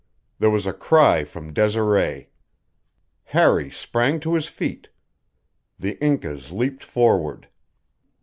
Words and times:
There 0.39 0.49
was 0.49 0.65
a 0.65 0.73
cry 0.73 1.23
from 1.25 1.53
Desiree. 1.53 2.31
Harry 3.25 3.69
sprang 3.69 4.19
to 4.21 4.33
his 4.33 4.47
feet. 4.47 4.89
The 5.77 6.03
Incas 6.03 6.51
leaped 6.51 6.83
forward. 6.83 7.47